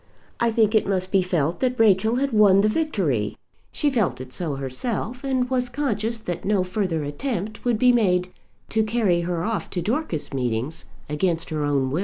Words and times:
I 0.39 0.49
think 0.49 0.73
it 0.73 0.87
must 0.87 1.11
be 1.11 1.21
felt 1.21 1.59
that 1.59 1.79
Rachel 1.79 2.15
had 2.15 2.33
won 2.33 2.61
the 2.61 2.67
victory. 2.67 3.37
She 3.71 3.91
felt 3.91 4.19
it 4.19 4.33
so 4.33 4.55
herself, 4.55 5.23
and 5.23 5.47
was 5.47 5.69
conscious 5.69 6.17
that 6.21 6.43
no 6.43 6.63
further 6.63 7.03
attempt 7.03 7.63
would 7.63 7.77
be 7.77 7.91
made 7.91 8.31
to 8.69 8.81
carry 8.81 9.21
her 9.21 9.43
off 9.43 9.69
to 9.69 9.81
Dorcas 9.83 10.33
meetings 10.33 10.85
against 11.07 11.51
her 11.51 11.63
own 11.63 11.91
will. 11.91 11.99